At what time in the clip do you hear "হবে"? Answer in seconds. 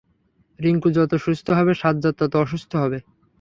1.51-1.73, 2.75-2.97